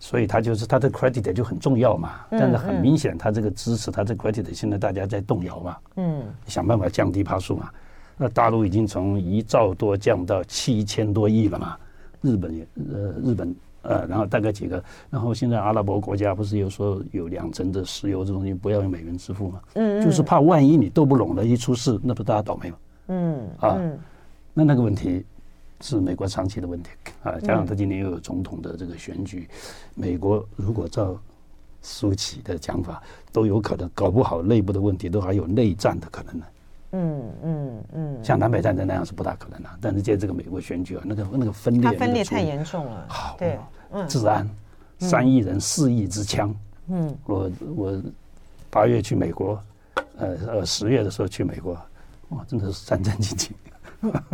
[0.00, 2.12] 所以它就是它的 credit 就很重要嘛。
[2.30, 7.68] 但是很明显，它这个支持，它这 credit 现在大家在动摇嘛，嗯，想办法降低趴数嘛。
[8.16, 11.76] 那大陆已经从一兆多降到七千多亿了嘛，
[12.22, 13.54] 日本也呃日本。
[13.86, 19.60] 呃，然后大概几个，然后现在阿拉伯国家不是有说有两成的石油这东西不要用美元支付吗？
[19.74, 22.76] 嗯，就是怕万一你斗不拢了，一出事，那不大家倒霉吗？
[23.08, 23.78] 嗯，啊，
[24.52, 25.24] 那那个问题
[25.80, 26.90] 是美国长期的问题
[27.22, 29.48] 啊，加上他今年又有总统的这个选举，
[29.94, 31.16] 美国如果照
[31.82, 36.46] 苏起的讲法，都有可能搞不好内部的问题都还有内战的可能呢。
[36.92, 43.06] 嗯嗯嗯，像南北战争那样是不大可能的，但是借这个美国选举啊，那个那个分裂，它分裂太严重了。
[43.08, 43.58] 好，对。
[44.08, 44.48] 治安，
[44.98, 46.54] 三亿人四亿支枪。
[46.88, 48.02] 嗯，我我
[48.70, 49.60] 八月去美国，
[50.18, 51.72] 呃呃十月的时候去美国，
[52.28, 53.50] 哇，真的是战战兢兢。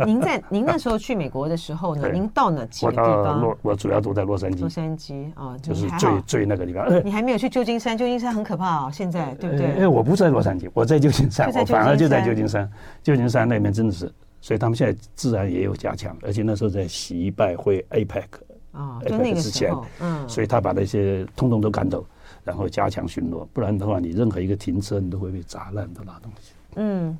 [0.05, 2.09] 您在您那时候去美国的时候呢？
[2.11, 3.39] 您到哪几个地方？
[3.39, 4.59] 洛我主要都在洛杉矶。
[4.59, 6.85] 洛杉矶啊，就是最最那个地方。
[7.03, 7.97] 你还没有去旧金山？
[7.97, 9.79] 旧金山很可怕哦，现在对不对？
[9.79, 12.69] 哎，我不在洛杉矶，我在旧金山，我反而就在旧金山。
[13.01, 18.25] 旧金山那边真的是，所以他们现在治安也有加强，而且那时候在习拜会 APEC。
[18.73, 22.05] 啊，就那个时候，嗯，所以他把那些通通都赶走，
[22.43, 26.53] 然后加强巡逻，不然的话，你任何一个停车，你都会被砸烂的那东西。
[26.75, 27.17] 嗯，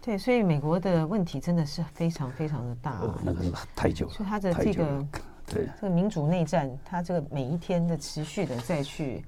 [0.00, 3.42] 对，所以美国的问题真的是非常非常的大，啊，那个
[3.74, 4.12] 太久了。
[4.12, 5.06] 所以他的这个
[5.46, 9.24] 对这个民主内战，他这个每一天的持续的再去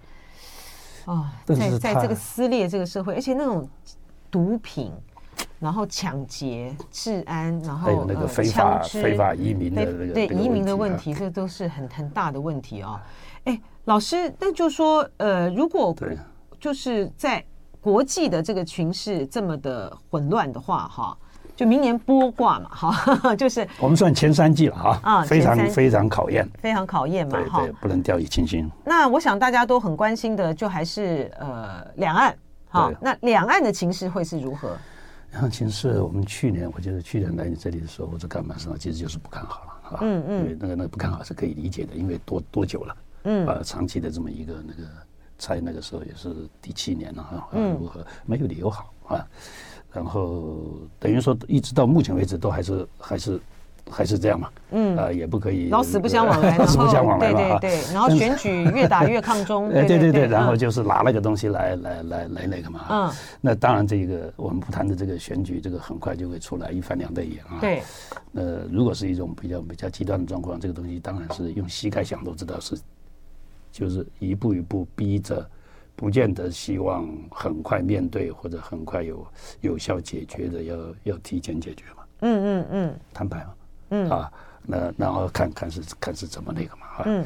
[1.07, 3.69] 啊，在在这个撕裂这个社会，而且那种
[4.31, 4.93] 毒品。
[5.63, 13.01] 然后抢劫、治安，然后还有那个非法非法移民的那个对移民的问题，这都是很很大的问题啊。
[13.45, 15.95] 哎，老师，那就说呃，如果
[16.59, 17.43] 就是在
[17.81, 21.17] 国际的这个群势这么的混乱的话，哈，
[21.55, 28.69] 就明年波卦嘛，哈， 就是我们算前三季了哈，啊，非常非常考验，非常考验嘛，哈，对，不能掉以轻心。
[28.85, 32.35] 那我想大家都很关心的，就还是呃两岸，
[32.69, 34.77] 哈，那两岸的情势会是如何？
[35.33, 44.89] 然后其实我们去年，我记得去年来你这里的时候我在干嘛时候，其实就是不看好了，啊，嗯嗯，因为那个那个不看好是可以理解的，因为多多久了，嗯，啊，长期的这么一个那个，
[45.39, 48.07] 在那个时候也是第七年了哈，啊，如何？
[48.27, 49.27] 没有理由好啊，
[49.91, 53.41] 然后等于说一直到目前为止都还是还是。
[53.91, 67.83] 还是这样嘛，嗯，啊，也不可以老死不相往来，老 死不相往来嘛，对对对，然后选举 越打越抗中，对对对，然后就是拿那个东西来来来来那个嘛，嗯，那当然这个我们不谈的这个选举，这个很快就会出来一翻两瞪眼啊，对，
[68.35, 72.77] 呃，如果是一种比较比较极端的状况，这个东西当然是用膝盖想都知道是，
[73.71, 75.47] 就是一步一步逼着，
[75.97, 79.27] 不见得希望很快面对或者很快有
[79.61, 83.53] 有效解决的，要要提前解决嘛，嗯嗯嗯，坦白嘛。
[83.93, 84.11] 嗯。
[84.11, 84.33] 啊，
[84.65, 87.25] 那然后看看是看是怎么那个嘛啊，嗯，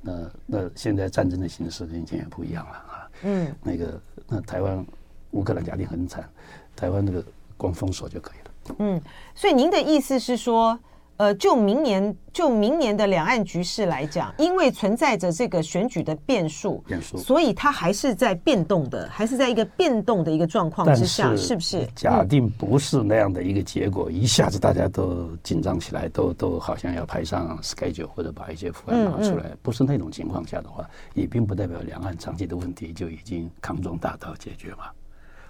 [0.00, 4.84] 那那现在战争的形势跟以前也不一样了啊，嗯，那个那台湾
[5.32, 6.26] 乌克兰家庭很惨，
[6.74, 7.22] 台湾那个
[7.56, 8.38] 光封锁就可以
[8.70, 9.00] 了，嗯，
[9.34, 10.78] 所以您的意思是说，
[11.18, 21.84] 呃，就明年就明年的两岸局势来讲，因为存在着这个选举的变数，变数，所以它还是在变动的，还是在一个变动的一个状况之下，是，是不是？
[21.96, 34.84] 假定不是那样的一个结果，嗯、一下子大家都紧张起来，都都好像要排上 schedule 或者把一些法案拿出来，嗯嗯、不是那种情况下的话，也并不代表两岸长期的问题就已经康庄大道解决嘛，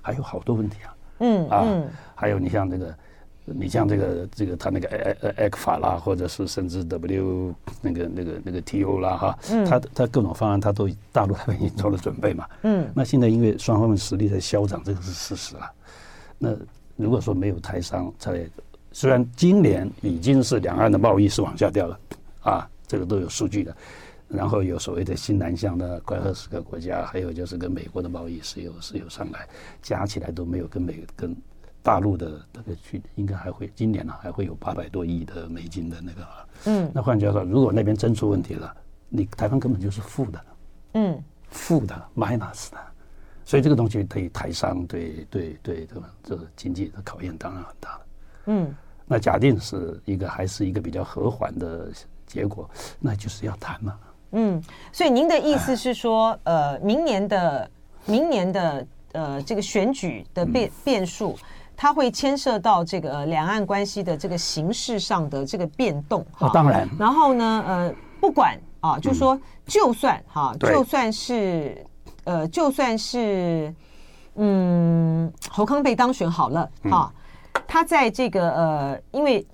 [0.01, 2.97] 还有好多问题啊，嗯啊，嗯还有你像这个。
[3.55, 4.89] 你像这个这个他那个
[5.37, 12.47] ECFA 啦，或者是甚至 W 那个那个那个 TO 啦哈，他他各种方案他都大陆他已经做了准备嘛。
[12.63, 12.91] 嗯。
[12.95, 15.71] 那现在因为双方的实力在消长，这个是事实了。
[16.39, 16.57] 那
[16.97, 18.49] 如果说没有台商在，
[18.93, 22.01] 虽然今年已经是两岸的贸易是往下掉了，
[22.43, 23.77] 啊，这个都有数据的。
[24.29, 29.49] 然后有所谓的新南向的快二十个国家，还有就是跟美国的贸易是有是有上来，
[29.81, 31.35] 加起来都没有跟美跟。
[31.83, 36.27] 大陆的那个去应该还会今年呢、啊、还会有八百多亿的美金的那个，
[36.67, 38.77] 嗯，那换句话说，如果那边真出问题了，
[39.09, 40.45] 你台湾根本就是负的，
[40.95, 42.77] 嗯，负的 minus 的，
[43.45, 47.91] 所以这个东西对台商对对对这个这个经济的考验当然很大。
[47.91, 48.01] 了，
[48.47, 48.75] 嗯，
[49.07, 51.91] 那假定是一个还是一个比较和缓的
[52.27, 52.69] 结果，
[53.01, 53.99] 那就是要谈嘛，
[54.33, 54.63] 嗯，
[54.93, 57.71] 所以您的意思是说，呃，明年的
[58.05, 61.35] 明年的呃这个选举的变变数。
[61.81, 66.89] 它会牵涉到这个两岸关系的这个形式上的这个变动，哈、哦，当然。
[66.99, 71.87] 然后呢，呃，不管啊，就是说，就算哈，就算是
[72.25, 73.73] 呃，就算是
[74.35, 77.15] 嗯，侯康被当选好了，哈，
[77.69, 79.47] 他在这个呃，因为。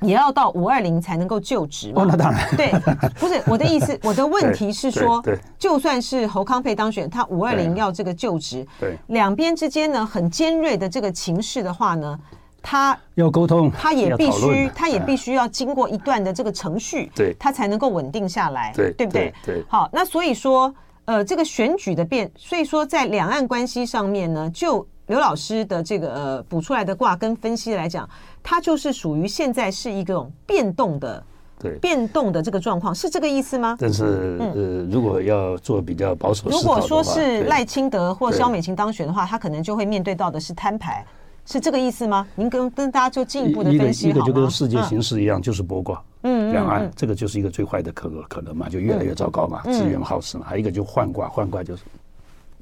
[0.00, 2.02] 也要到五二零才能够就职嘛？
[2.02, 2.56] 哦，那当然。
[2.56, 2.70] 对，
[3.18, 5.22] 不是我的意思， 我的问题是说，
[5.58, 12.18] 就算是侯康佩当选，他五二零要这个就职，对，两边之间呢很尖锐的这个情势的话呢，
[12.62, 19.32] 他要沟通，他也必须，他也必须要经过一段的这个程序，对，他才能够稳定下来，对，对不对？
[19.44, 19.64] 对。
[19.68, 20.74] 好，那所以说，
[21.06, 24.86] 呃，这个选举的变，所以说在两岸关系上面呢，就。
[25.06, 28.08] 刘老师的这个呃补出来的卦跟分析来讲，
[28.42, 31.22] 它就是属于现在是一种变动的，
[31.60, 33.76] 对，变动的这个状况，是这个意思吗？
[33.78, 41.06] 但是呃，如果要做比较保守，如果说是赖清德或萧美琴当选的话，他可能就会面对到的是摊牌，
[41.44, 42.26] 是这个意思吗？
[42.34, 44.08] 您跟跟大家就进一步的分析？
[44.08, 51.84] 一个就跟世界形势一样，就是剥卦，嗯，两岸这个就是一个最坏的可可能嘛，就越来越糟糕嘛，资源耗蚀嘛，还有一个就换卦，换卦就是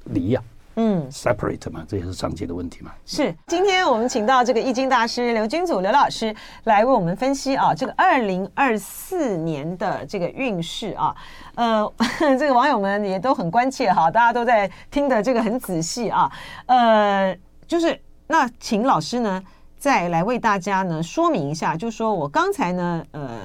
[0.04, 0.42] 离呀。
[0.76, 2.92] 嗯，separate 嘛，这也是长期的问题嘛。
[3.06, 6.34] 是，今天我们请到这个易经大师刘君祖刘老师
[6.64, 11.14] 来为我们分析啊，这个二零二四年的这个运势啊。
[11.54, 11.92] 呃，
[12.38, 16.30] 这个网友们也都很关切哈，大家都在听的这个很仔细啊。
[16.66, 17.36] 呃，
[17.68, 19.40] 就是那请老师呢
[19.78, 23.38] 再来为大家呢说明一下，就是说我刚才呢呃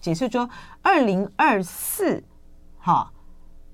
[0.00, 0.50] 解释说
[0.82, 2.22] 二零二四
[2.80, 3.08] 哈。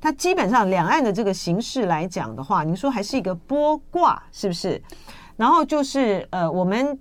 [0.01, 4.81] 它基本上两岸的这个形势来讲的话，您说还是一个波卦，是不是？
[5.37, 6.99] 然后就是呃，我们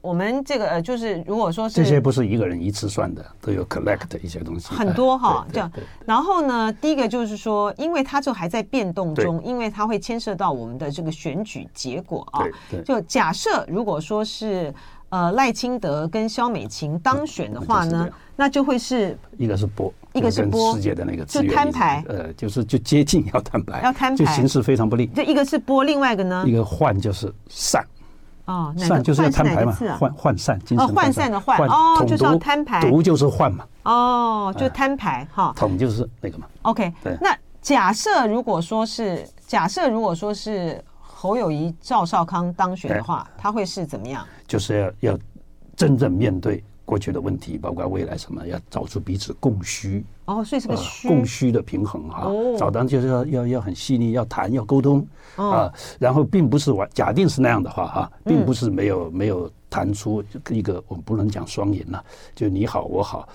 [0.00, 5.70] 我们这个呃，就是如果说是这些不是一个人一次算的，都有 collect 一些东西很多哈，这样。
[6.06, 12.44] 然后呢，第一个就是说，因为它就还在变动中，因为它会牵涉到我们的这个选举结果啊。
[12.84, 14.72] 就假设如果说是。
[15.10, 25.06] 呃，赖清德跟肖美琴当选的话呢，那就会是一个是剥，一个是剥世界的那个就摊牌，呃，就是就接近要摊牌，要摊牌，就形势非常不利。
[25.14, 27.82] 这一个是剥，另外一个呢，一个换就是散，
[28.44, 37.16] 哦，散就是要摊牌嘛，换换散，哦，换散的换，哦，就是要摊牌，毒就是换嘛，哦，就摊牌哈，统就是那个嘛，OK，对。
[37.20, 40.82] 那假设如果说是假设如果说是。
[41.20, 44.24] 侯友谊、赵少康当选的话，他会是怎么样？
[44.46, 45.18] 就是要要
[45.74, 50.02] 真正面对过去的问题，包括未来什么，要找出彼此供需。
[50.24, 52.22] 哦，所以是个需供需的平衡哈。
[52.24, 55.70] 哦，找到就是要要要很细腻，要谈要沟通啊。
[55.98, 62.02] 然后并不是完，假定是那样的话哈，并不是没有没有谈出一个我们不能讲双赢了，
[62.34, 63.28] 就你好我好，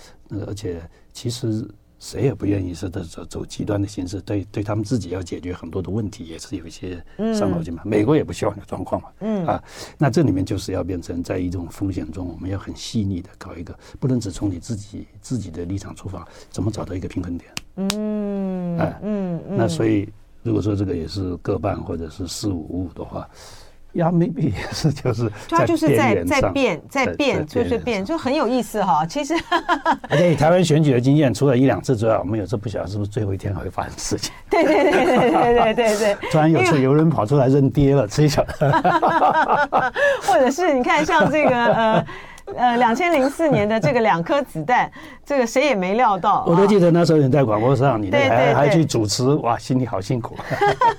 [0.48, 1.70] 而且其实。
[2.04, 7.02] 谁也不愿意是走走极端的形式，对对他们自己要解决很多的问题，也是有一些
[7.34, 7.82] 伤脑筋嘛。
[7.86, 9.08] 美国也不希望有状况嘛。
[9.22, 9.63] 嗯啊，
[9.98, 17.52] 那这里面就是要变成在一种风险中，我们要很细腻的搞一个，不能只从你自己自己的立场出发，怎么找到一个平衡点？
[17.78, 20.10] 嗯，哎，嗯，那所以
[20.42, 23.26] 如果说这个也是各半或者是四五五的话。
[23.93, 29.06] 呀，maybe 也 是，就是他就是在在变，在变，就是变，就很有意思哈。
[29.06, 29.34] 其实，
[30.10, 34.34] 而且以台湾选举的经验，除了一两次之外，我们有时候不晓得是不是最后一天还会发生事情。
[34.49, 36.17] 对对对对对对对对。
[36.32, 39.91] 突然有次有人跑出来认爹了，谁晓得？
[40.23, 42.06] 或者是你看像这个呃，
[42.56, 44.91] 呃，两千零四年的这个两颗子弹，
[45.25, 46.43] 这个谁也没料到。
[46.45, 50.36] 我都记得那时候你在广播上，你还还还去主持，哇，心里好辛苦。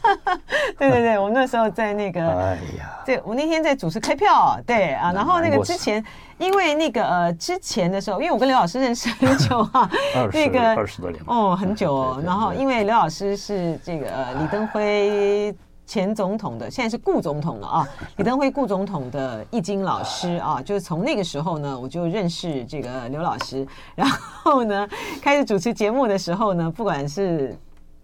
[0.78, 6.02] 对对对，我们那时候在那个， 哎呀，对，我那天在主持开票，对啊，然后那个之前，
[6.38, 9.88] 因为那个呃之前的时候，因为我跟刘老师认识很久啊，
[10.32, 12.22] 那个二十多年哦，很久哦。
[12.24, 14.06] 然后因为刘老师是这个
[14.40, 15.54] 李登辉。
[15.86, 24.88] 前总统的，现在是顾总统了啊， 李登辉顾总统的易经老师啊，就是从那个时候呢，我就认识这个刘老师，然后呢，
[25.20, 27.54] 开始主持节目的时候呢，不管是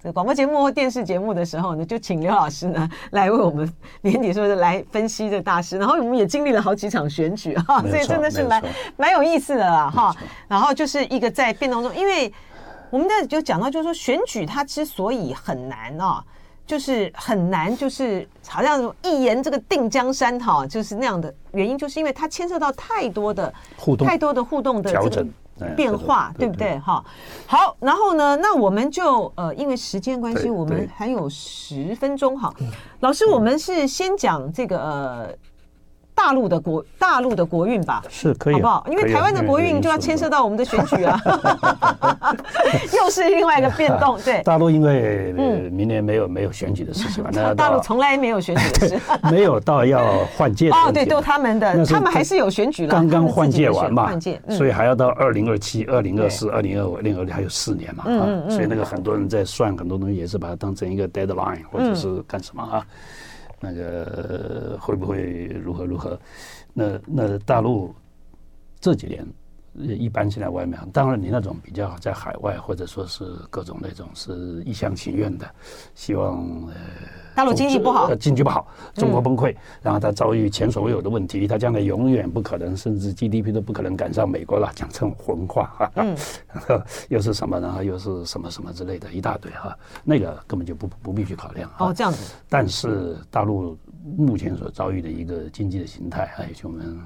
[0.02, 3.70] 这广播节目或电视节目的时候呢，就请刘老师呢来为我们
[4.02, 8.62] 年底说的来分析这大师，然后我们也经历了好几场选举哈，所以真的是蛮
[8.96, 10.14] 蛮有意思的啦哈，
[10.48, 12.30] 然后就是一个在变动中，因为
[12.90, 16.22] 我们在就讲到就是说选举它之所以很难啊。
[16.70, 25.26] 就是很难，就是好像一言这个定江山哈，就是那样的原因，就是因为它牵涉到太多的互动，太多的互动的这个
[25.74, 27.04] 变化，对不对哈？
[27.44, 32.54] 好，然后呢，那我们就呃，因为时间关系，我们还有十分钟哈。
[33.00, 35.34] 老师，我们是先讲这个呃。
[36.22, 38.86] 大陆的国大陆的国运吧，是可以，好不好？
[38.90, 41.18] 因为台湾的国运就要牵涉到我们的选举啊，
[42.92, 44.18] 又是另外一个变动。
[44.22, 45.32] 对，大陆因为
[45.72, 49.00] 明年没有没有选举的事情嘛，那大陆从来没有选举的事，
[49.32, 62.84] 没有到要换届哦，对，都他们的，他们还是有选举了，刚刚换届完嘛，换届，所以还要到二零二七、二零二四、二零二五、二零二六还有四年嘛，啊，所以那个很多人在算很多东西，也是把它当成一个 deadline 或者是干什么啊。
[63.60, 66.18] 那个会不会如何如何？
[66.72, 67.94] 那那大陆
[68.80, 69.26] 这几年
[69.84, 75.48] 一般性在外面，当然你那种比较在海外或者说是各种那种是一厢情愿的，
[75.94, 76.38] 希望
[76.68, 76.74] 呃。
[77.32, 86.14] 大陆经济不好，经济不好，中国崩溃，然后他遭遇前所未有的问题，他将来永远不可能，甚至 GDP 都不可能赶上美国了，讲这种混话哈，嗯，
[87.08, 92.34] 又是什么，然后又是什么什么之类的一大堆哈，那个根本就不不必去考量哦，这样子。
[92.48, 93.78] 但是大陆
[94.16, 96.98] 目前所遭遇的一个经济的形态，哎，我们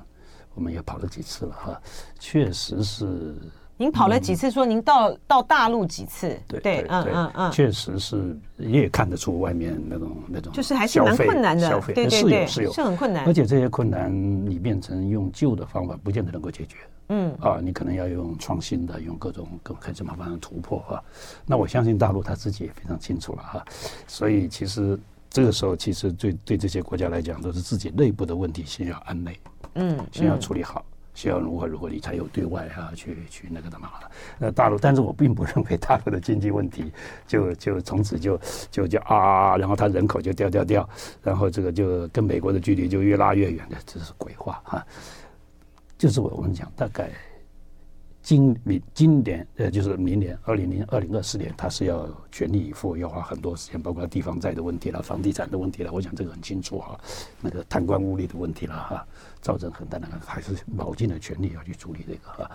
[0.55, 1.81] 我们也跑了几次了哈，
[2.19, 3.35] 确实是。
[3.77, 4.49] 您跑了几次？
[4.53, 6.39] 说您到到大陆几次？
[6.47, 13.27] 对对，嗯嗯嗯，确实是，也看得出外面那种那种，就是还是蛮困难的，消费对对对，是有是很困难。
[13.27, 14.15] 而且这些困难，
[14.49, 16.77] 你变成用旧的方法，不见得能够解决。
[17.09, 21.03] 嗯啊，你可能要用创新的，用各种各种什么方法突破啊。
[21.45, 23.65] 那我相信大陆他自己也非常清楚了哈。
[24.07, 24.97] 所以其实
[25.29, 29.37] 这个时候，其实对对这些国家来讲，都是自己内部的问题先要安内，
[29.75, 30.85] 嗯，先要处理好。
[31.15, 33.89] 先要如何如何，你才有对外啊去去那个的嘛？
[34.37, 36.93] 那大陆，但是我并不认为大陆的经济问题
[37.25, 38.37] 就就从此就
[38.69, 40.89] 就就啊，然后它人口就掉掉掉，
[41.23, 44.85] 然后这个就跟美国的距离就越拉越远的，这是鬼话啊！
[45.97, 47.09] 就是我我们讲大概。
[48.25, 55.93] 今明今年呃，就是明年二零零二零二四年，他是要全力以赴，要花很多时间，包括地方债的问题了、房地产的问题了。
[55.93, 56.99] 我想这个很清楚哈，
[57.43, 59.07] 那个贪官污吏的问题了哈，
[59.45, 62.51] 造成很大的还是卯尽了全力要去处理这个哈，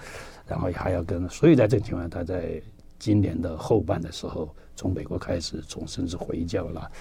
[0.47, 2.59] 然后还要跟，所以在这个情况下，他在
[2.97, 6.91] 今年的后半的时候，从美国开始，从甚至回教了。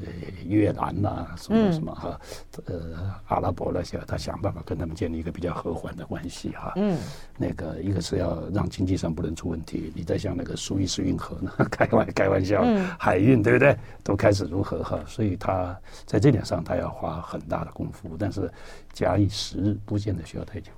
[0.00, 2.20] 呃，越南呐、啊，什么什么哈，
[2.66, 6.72] 呃，阿拉伯那些，他想办法跟他们建立一个比较和缓的关系哈。
[6.76, 6.96] 嗯，
[7.36, 12.62] 那个一个是要让经济上不能出问题，你再像那个苏伊士运河呢， 开玩开玩笑，
[12.98, 13.76] 海运对不对？
[14.04, 15.00] 都开始如何哈？
[15.06, 18.50] 所以他在这点上他要花很大的功夫，但是
[18.92, 20.70] 假以时日，不见得需要太久，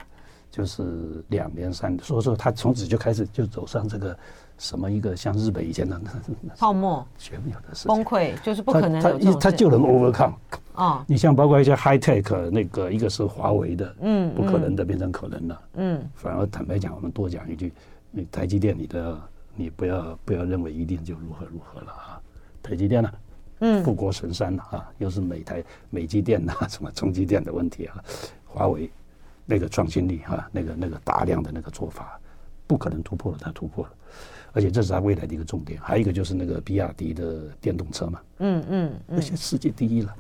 [0.51, 4.19] 就是两年三年，所以说他从此就开始就走上这个。
[4.61, 5.99] 什么一个像日本以前的
[6.59, 10.35] 泡沫，全没有的事崩溃，就是不可能他他他就能 overcome
[10.75, 11.03] 啊！
[11.09, 17.73] 你像包括一些 high tech 那个，一个是华为的，嗯，不可能的变成可能了，嗯，反而坦白讲，我们多讲一句，
[18.11, 19.19] 你台积电，你的
[19.57, 22.21] 你不要不要认为一定就如何如何了啊！
[22.63, 23.11] 台积电呢，
[23.61, 27.97] 嗯，富国神山啊，又是美台美积电呐， 什么中积电的问题啊，
[28.45, 28.91] 华为
[29.47, 32.21] 那个创新力啊，那个那个大量的那个做法，
[32.67, 33.91] 不可能突破了，它突破了。
[34.53, 40.15] 而且这是他未来的一个重点，还有一个就是那个比亚迪的电动车嘛，嗯嗯，那些世界第一了，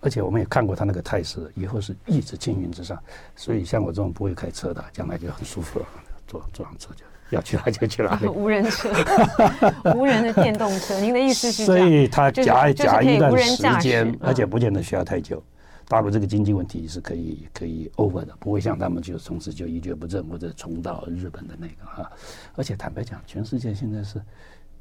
[0.00, 2.98] 而且我们也看过他那个态势，以后是一直青云直上，
[3.34, 5.86] 所以像我这种不会开车的，将来就很舒服了，
[6.26, 8.28] 坐坐上车就要去哪就去哪里。
[8.28, 8.92] 无人车，
[9.94, 11.64] 无人的电动车，您的意思是？
[11.64, 15.42] 所以它夹夹一段时间，而且不见得需要太久。
[15.88, 22.10] 大陆这个经济问题是可以可以 over 的，不会像他们就从此就一蹶不振或者重蹈日本的那个哈。
[22.54, 24.20] 而且坦白讲，全世界现在是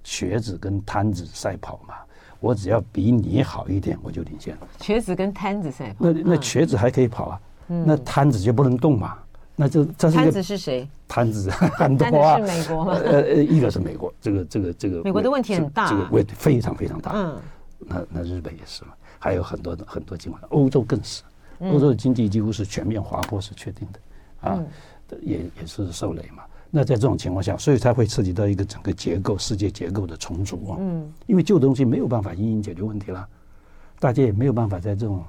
[0.03, 1.95] 瘸子跟摊子赛跑嘛，
[2.39, 4.67] 我只要比你好一点，我就领先了。
[4.79, 9.17] 瘸子跟摊子赛跑，那那瘸子还可以跑啊，那摊子就不能动嘛。
[9.55, 10.89] 那就这是摊子是谁？
[11.07, 11.47] 摊子
[11.77, 12.93] 很多啊，是美国吗？
[12.93, 17.11] 呃呃，一个是美国，这个这个这个美国的问题很大，这个问题非常非常大。
[17.13, 17.37] 嗯，
[17.87, 21.23] 那那日本也是嘛，还有很多很多情况，欧洲更是，
[21.59, 24.59] 欧洲的经济几乎是全面滑坡是确定的，啊，
[25.21, 26.43] 也也是受累嘛。
[26.69, 30.77] 那在这种情况下，所以才会涉及到一个整个结构、世界结构的重组啊。
[30.79, 33.27] 嗯，因为旧东西没有办法一一解决问题了，
[33.99, 35.23] 大家也没有办法在这种。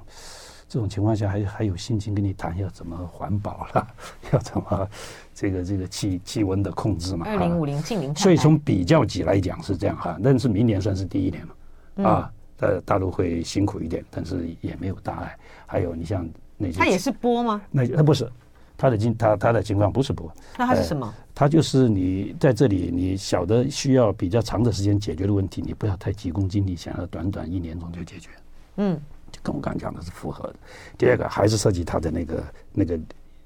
[0.67, 3.87] 这种情况下还还有心情跟你谈要怎么环保了，
[4.33, 4.89] 要怎么
[5.33, 7.23] 这个这个气气温的控制嘛？
[7.27, 8.13] 二零五零近零。
[8.15, 11.47] 所以从比较级来讲是这样哈，但是明年算是第一年
[11.95, 15.37] 嘛，啊，呃，大陆会辛苦一点，但是也没有大碍。
[15.65, 16.27] 还有你像
[16.57, 17.61] 那些，它也是波吗？
[17.71, 18.31] 那它不是，
[18.77, 20.31] 它的情它它的情况不是波。
[20.57, 21.13] 那它是什么？
[21.33, 28.29] 它就是你在这里，你小的需要比较长的时间解决的问题，你不要太急功近利，想要短短一年中就解决。
[28.77, 28.99] 嗯。
[29.31, 30.55] 就跟我刚刚讲的是符合的。
[30.97, 32.97] 第二个还是涉及他的那个那个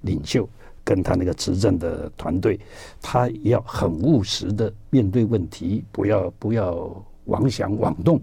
[0.02, 0.48] 领袖
[0.84, 2.60] 跟他那个执政的团队，
[3.02, 6.96] 他要很务实的面对问题，不要不要
[7.26, 8.22] 妄想妄动，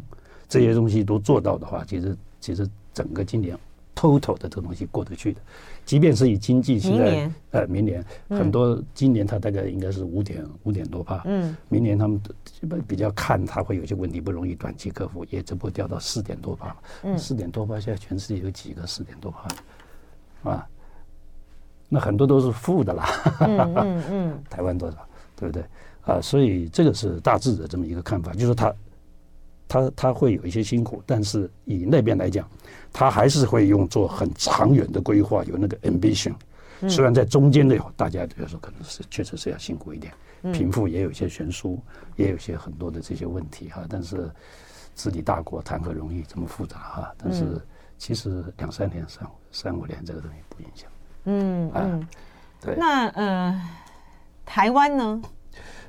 [0.48, 3.58] 这些东西都做到的话，其实其实整个今年
[3.94, 5.40] total 的这个东西过得去的。
[5.84, 20.68] 即便是以经济现在呃明年很多今年它大概应该是五点五点多帕，嗯，明年他们基本比较看它会有些问题不容易短期克服，也只不过掉到四点多帕，嗯，四点多帕现在全世界有几个四点多帕，啊，
[21.88, 23.08] 那很多都是负的啦，
[23.40, 24.98] 嗯嗯， 台湾多少
[25.36, 25.64] 对不对？
[26.02, 26.20] 啊？
[26.20, 28.74] 所以这个是大致的这么一个看法，就是它
[29.68, 32.48] 它它会有一些辛苦，但是以那边来讲。
[32.92, 36.32] 他还是会用做很长远的规划，有那个 ambition。
[36.88, 40.14] 虽然在中间的大家比如说可能是确实是要辛苦一点，
[40.50, 41.78] 贫富也有一些悬殊，
[42.14, 43.84] 也有些很多的这些问题哈。
[43.86, 44.30] 但是
[44.94, 47.14] 治理大国谈何容易，这么复杂哈。
[47.18, 47.60] 但是
[47.98, 50.90] 其实两三年、三三五年这个东西不影响。
[51.24, 52.08] 嗯嗯，
[52.62, 52.76] 对。
[52.76, 53.62] 那呃，
[54.46, 55.20] 台湾呢？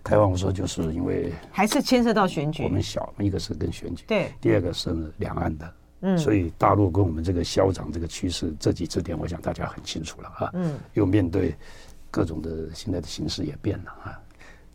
[0.08, 2.64] 台湾我说就是因为还是牵涉到选举。
[2.64, 4.32] 我们小，一个是跟选举，对。
[4.40, 5.74] 第二个是两岸的。
[6.00, 10.50] 嗯，所以大陆跟我们这个消长这个趋势，这几次点，我想大家很清楚了啊。
[10.54, 11.54] 嗯，又面对
[12.10, 14.18] 各种的现在的形势也变了啊。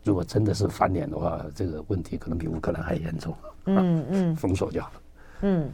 [0.05, 3.35] 如果真的是翻脸的话，这个问题可能比乌克兰还严重。
[3.65, 5.01] 嗯嗯，封锁就好了。
[5.41, 5.71] 嗯，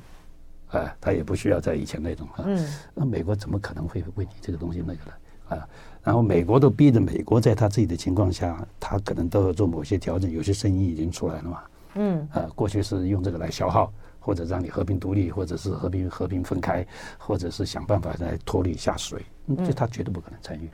[0.68, 2.44] 哎，他也不需要在以前那种啊。
[2.46, 5.12] 嗯，那美国怎么可能会为你这个东西那个呢？
[5.48, 5.68] 啊，
[6.02, 11.62] 然后美国都逼着美国在他自己的情况下，他可能都要做某些调整，有些声音已经出来了嘛。
[11.94, 13.92] 嗯，啊，过去是用这个来消耗。
[14.20, 16.86] 或者让你和平独立，或者是和平和平分开，
[17.16, 19.24] 或者是想办法来脱离下水，
[19.64, 20.68] 这他绝对不可能参与。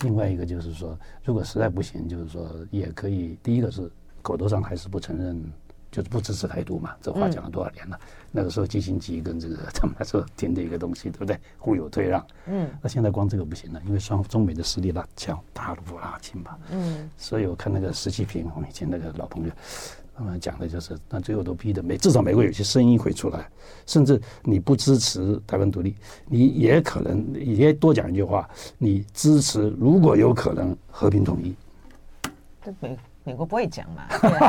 [0.00, 3.38] 另外一个就是说，如果实在不行，就是说也可以。
[3.44, 3.88] 第一个是
[4.22, 5.40] 口头上还是不承认，
[5.96, 6.94] 就是不支持台独嘛。
[7.00, 7.98] 这话讲了多少年了？
[8.30, 11.38] 那个时候基辛格跟这个他们来说听的一个东西，对不对？
[11.56, 12.26] 互有退让。
[12.46, 12.68] 嗯。
[12.82, 16.54] 那现在光这个不行了，因为双中美的实力拉强，大陆拉近嘛。
[16.70, 17.08] 嗯。
[17.16, 19.52] 所以我看那个石启平，我们以前那个老朋友。
[20.18, 23.46] 他们讲的就是，那最后都逼的美，至少美国有些声音会出来，
[23.84, 25.94] 甚至你不支持台湾独立，
[26.26, 31.54] 你也可能也多讲一句话，你支持如果有可能和平统一。
[32.80, 34.04] 美美国不会讲嘛？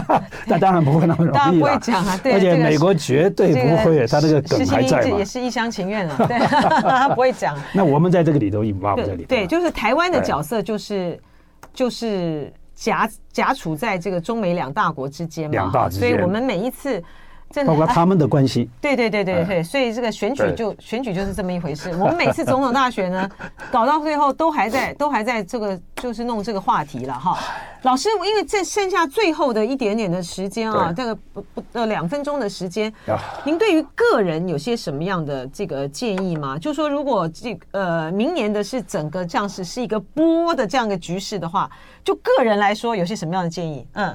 [0.46, 1.34] 那当然不会那么容易。
[1.34, 2.34] 当然不会讲啊，对。
[2.34, 5.18] 而且美国绝对不会，他那个梗还在嘛。
[5.18, 7.58] 也是一厢情愿啊， 对，他不会讲。
[7.74, 9.28] 那我们在这个里头引发不在里头。
[9.28, 11.20] 对，就是台湾的角色就是
[11.74, 12.54] 就是。
[12.80, 17.04] 夹夹处在这个中美两大国之间嘛，两大之间，所以我们每一次，
[17.66, 21.90] 包括他们的关系，对对对对对，所以这个选举就选举就是这么一回事。
[21.92, 23.30] 我们每次总统大选呢，
[23.72, 27.38] 搞到最后都还在都还在这个就是弄这个话题了哈。
[27.84, 32.94] 老师，因为这剩下最后的一点点的时间啊，这个不不呃两分钟的时间，
[33.44, 36.58] 您对于个人有些什么样的这个建议吗？
[36.60, 41.70] 就是说如果这呃明年的是整个这样是是一个波的这样一个局势的话，
[42.04, 43.88] 就个人来说有些什么样的建议？
[43.94, 44.14] 嗯。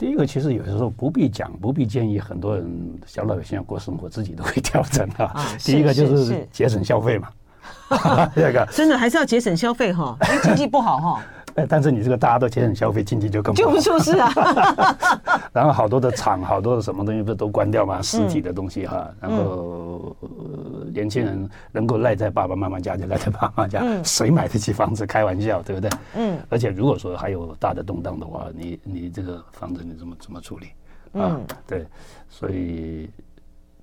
[0.00, 2.66] 第一个，其实有的时候不必讲，不必建议，很多人
[3.04, 5.26] 小老百姓要过生活，自己都会调整的。
[5.26, 7.28] 啊、 第一个就是节省消费嘛，
[8.34, 11.22] 第二个真的还是要节省消费哈，因为经济不好哈。
[11.68, 14.32] 但是你这个大家都节省消费，经济就更不，就不出事啊。
[15.52, 18.00] 然后好多的厂，好多的什么东西不是都关掉吗？
[18.02, 19.10] 实体的东西哈。
[19.20, 20.16] 然后
[20.92, 25.06] 年轻人能够赖在爸爸妈妈家就赖在爸妈家，谁买得起房子？
[25.06, 25.90] 开玩笑，对不对？
[26.16, 26.38] 嗯。
[26.48, 30.68] 而且如果说还有大的动荡的话，你你这个房子你怎么怎么处理？
[31.20, 31.86] 啊，对，
[32.28, 33.10] 所以。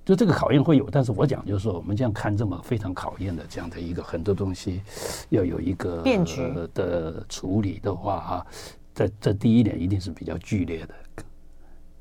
[0.08, 4.80] 就这个考验会有，但是我讲就是说，我们这样看这么非常考验的这样的一个很多东西，
[5.28, 6.40] 要有一个变局
[6.72, 8.46] 的处理的话哈，
[8.94, 10.94] 在这第一年一定是比较剧烈的，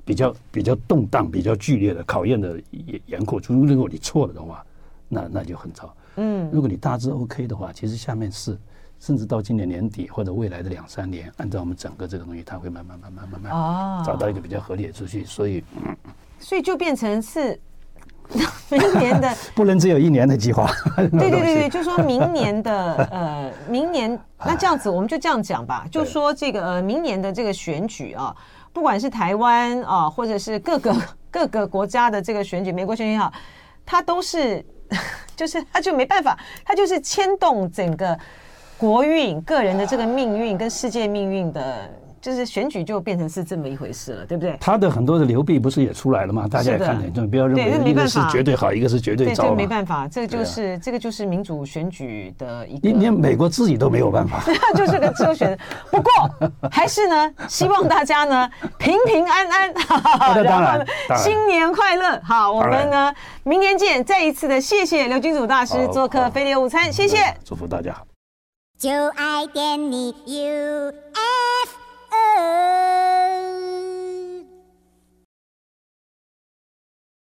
[0.05, 3.41] 比较比较动荡、比较剧烈的考验的严严酷。
[3.49, 4.65] 如果你错了的话，
[5.09, 5.93] 那那就很糟。
[6.15, 8.57] 嗯，如果你大致 OK 的话，其实下面是
[9.01, 13.51] 甚至到今年年底或者未来的两三年，按照我们整个这个东西，它会慢慢慢慢慢慢
[14.05, 15.25] 找到一个比较合理的秩序。
[15.25, 15.61] 所以，
[16.39, 17.59] 所以就变成是
[18.69, 20.69] 明年的 不能只有一年的计划。
[20.95, 28.35] 对对对对，就说明年的 呃，明年那这样子，我们就这样讲吧，就说这个呃，明年的这个选举啊，
[28.73, 30.95] 不管是台湾啊，或者是各个
[31.31, 33.31] 各个国家的这个选举，美国选举也好，
[33.85, 34.65] 它都是
[35.35, 38.17] 就是它就没办法，它就是牵动整个。
[38.79, 41.89] 国运、个人的这个命运跟世界命运的，
[42.27, 44.57] 就是选举就变成是这么一回事了，对不对？
[44.59, 46.45] 他的很多的流弊不是也出来了吗？
[46.45, 49.43] 大家也看见，就不要认为一个是绝对好，一个是绝对糟。
[49.43, 52.89] 这个没办法，这个就是这个就是民主选举的一个。
[52.99, 54.43] 连美国自己都没有办法，
[54.75, 55.57] 就是个周选。
[55.89, 56.11] 不过
[56.69, 59.73] 还是呢，希望大家呢平平安安，
[60.43, 60.83] 然后
[61.15, 62.19] 新年快乐。
[62.25, 63.13] 好，我们呢
[63.43, 64.03] 明年见。
[64.03, 67.95] 再一次的谢谢刘君祖大师做客飞碟午餐，谢谢，祝福大家。
[68.77, 70.91] 就爱点你 UFO
[72.19, 72.86] Oh.